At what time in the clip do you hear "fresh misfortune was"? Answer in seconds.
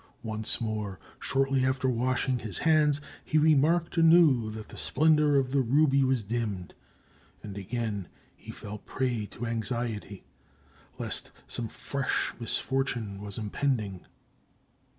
11.67-13.37